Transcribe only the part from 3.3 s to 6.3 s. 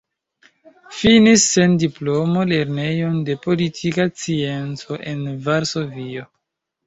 Politika Scienco en Varsovio.